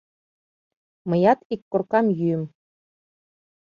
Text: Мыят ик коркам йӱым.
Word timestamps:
Мыят 1.09 1.39
ик 1.53 1.61
коркам 1.71 2.05
йӱым. 2.17 2.43